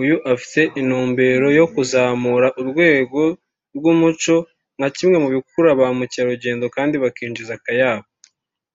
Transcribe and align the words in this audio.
uyu 0.00 0.16
anafite 0.26 0.60
intumbero 0.80 1.46
yo 1.58 1.66
kuzamura 1.72 2.48
urwego 2.60 3.22
rw’umuco 3.76 4.34
nka 4.76 4.88
kimwe 4.96 5.16
mu 5.22 5.28
bikurura 5.34 5.78
ba 5.80 5.86
mukerarugendo 5.98 6.64
kandi 6.76 6.94
bikinjiza 7.02 7.52
akayabo 7.58 8.06